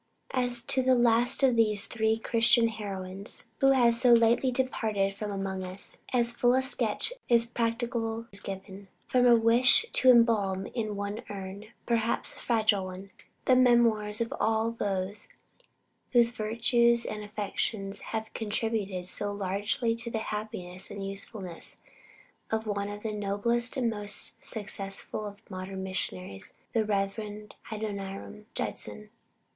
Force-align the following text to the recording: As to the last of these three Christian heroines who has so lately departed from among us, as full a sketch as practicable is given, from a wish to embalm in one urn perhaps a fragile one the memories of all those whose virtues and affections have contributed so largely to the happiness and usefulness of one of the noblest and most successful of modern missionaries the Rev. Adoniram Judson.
As 0.33 0.63
to 0.63 0.81
the 0.81 0.95
last 0.95 1.43
of 1.43 1.55
these 1.55 1.85
three 1.85 2.17
Christian 2.17 2.69
heroines 2.69 3.43
who 3.59 3.69
has 3.73 4.01
so 4.01 4.13
lately 4.13 4.49
departed 4.51 5.13
from 5.13 5.29
among 5.29 5.63
us, 5.63 5.99
as 6.11 6.31
full 6.33 6.55
a 6.55 6.63
sketch 6.63 7.13
as 7.29 7.45
practicable 7.45 8.25
is 8.33 8.39
given, 8.41 8.87
from 9.05 9.27
a 9.27 9.35
wish 9.35 9.85
to 9.93 10.09
embalm 10.09 10.65
in 10.65 10.95
one 10.95 11.21
urn 11.29 11.65
perhaps 11.85 12.33
a 12.35 12.39
fragile 12.39 12.85
one 12.85 13.11
the 13.45 13.55
memories 13.55 14.21
of 14.21 14.33
all 14.39 14.71
those 14.71 15.29
whose 16.13 16.31
virtues 16.31 17.05
and 17.05 17.23
affections 17.23 17.99
have 18.01 18.33
contributed 18.33 19.05
so 19.07 19.31
largely 19.31 19.93
to 19.93 20.09
the 20.09 20.17
happiness 20.33 20.89
and 20.89 21.05
usefulness 21.05 21.77
of 22.49 22.65
one 22.65 22.89
of 22.89 23.03
the 23.03 23.13
noblest 23.13 23.77
and 23.77 23.91
most 23.91 24.43
successful 24.43 25.27
of 25.27 25.37
modern 25.47 25.83
missionaries 25.83 26.53
the 26.73 26.83
Rev. 26.83 27.19
Adoniram 27.71 28.47
Judson. 28.55 29.11